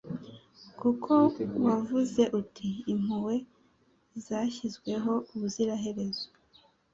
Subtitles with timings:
[0.79, 1.11] kuko
[1.65, 3.35] wavuze uti Impuhwe
[4.25, 6.27] zashyizweho ubuziraherezo